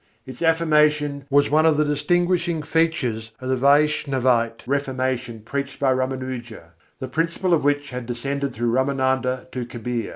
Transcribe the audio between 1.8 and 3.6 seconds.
distinguishing features of the